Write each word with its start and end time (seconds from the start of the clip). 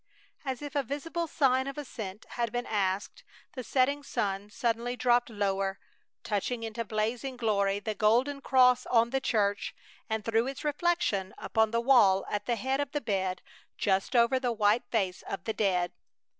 As 0.43 0.63
if 0.63 0.73
a 0.75 0.81
visible 0.81 1.27
sign 1.27 1.67
of 1.67 1.77
assent 1.77 2.25
had 2.29 2.51
been 2.51 2.65
asked, 2.65 3.23
the 3.53 3.63
setting 3.63 4.01
sun 4.01 4.49
suddenly 4.49 4.95
dropped 4.95 5.29
lower, 5.29 5.77
touching 6.23 6.63
into 6.63 6.83
blazing 6.83 7.37
glory 7.37 7.77
the 7.79 7.93
golden 7.93 8.41
cross 8.41 8.87
on 8.87 9.11
the 9.11 9.21
church, 9.21 9.75
and 10.09 10.25
threw 10.25 10.47
its 10.47 10.63
reflection 10.63 11.35
upon 11.37 11.69
the 11.69 11.79
wall 11.81 12.25
at 12.31 12.47
the 12.47 12.55
head 12.55 12.79
of 12.79 12.93
the 12.93 12.99
bed 13.01 13.43
just 13.77 14.15
over 14.15 14.39
the 14.39 14.51
white 14.51 14.89
face 14.89 15.21
of 15.21 15.43
the 15.43 15.53
dead. 15.53 15.91